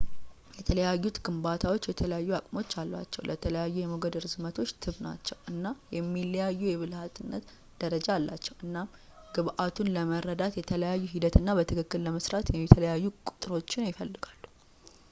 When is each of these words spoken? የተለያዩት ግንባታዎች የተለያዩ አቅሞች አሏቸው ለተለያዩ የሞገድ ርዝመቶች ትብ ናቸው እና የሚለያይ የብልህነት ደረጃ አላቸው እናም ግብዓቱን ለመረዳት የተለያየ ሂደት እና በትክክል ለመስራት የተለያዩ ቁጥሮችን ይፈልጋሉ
የተለያዩት 0.59 1.17
ግንባታዎች 1.25 1.83
የተለያዩ 1.89 2.29
አቅሞች 2.37 2.71
አሏቸው 2.81 3.25
ለተለያዩ 3.29 3.75
የሞገድ 3.81 4.15
ርዝመቶች 4.25 4.71
ትብ 4.85 4.95
ናቸው 5.07 5.37
እና 5.51 5.65
የሚለያይ 5.97 6.57
የብልህነት 6.71 7.45
ደረጃ 7.83 8.09
አላቸው 8.17 8.57
እናም 8.65 8.89
ግብዓቱን 9.37 9.93
ለመረዳት 9.99 10.59
የተለያየ 10.63 11.11
ሂደት 11.15 11.37
እና 11.43 11.57
በትክክል 11.61 12.03
ለመስራት 12.09 12.49
የተለያዩ 12.65 13.05
ቁጥሮችን 13.31 13.89
ይፈልጋሉ 13.93 14.39